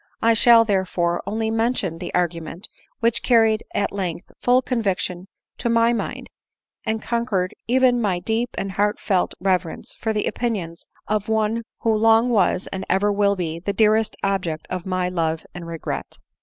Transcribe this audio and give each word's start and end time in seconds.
I 0.19 0.33
shall 0.33 0.65
therefore 0.65 1.21
only 1.27 1.51
mention 1.51 1.99
the 1.99 2.11
argument 2.15 2.67
which 3.01 3.21
carried 3.21 3.61
at 3.75 3.91
length 3.91 4.31
full 4.39 4.63
conviction 4.63 5.27
to 5.59 5.69
my 5.69 5.93
mind, 5.93 6.31
and 6.83 7.03
conquered 7.03 7.53
even 7.67 8.01
my 8.01 8.17
deep 8.17 8.49
and 8.57 8.71
heartfelt 8.71 9.35
reverence 9.39 9.93
for 9.93 10.11
the 10.11 10.25
opinions 10.25 10.87
of 11.07 11.29
(me 11.29 11.61
who 11.81 11.93
long 11.93 12.31
was, 12.31 12.65
and 12.73 12.83
ever 12.89 13.11
will 13.13 13.35
be, 13.35 13.59
the 13.59 13.73
deafest 13.73 14.15
object 14.23 14.65
of 14.71 14.87
my 14.87 15.07
love 15.07 15.45
and 15.53 15.67
regret. 15.67 16.17